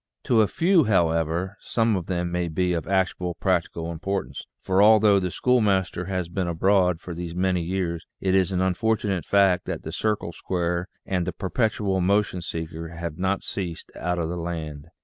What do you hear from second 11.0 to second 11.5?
and the